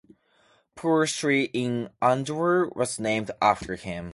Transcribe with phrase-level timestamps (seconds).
[0.73, 4.09] Poor Street in Andover was named after him.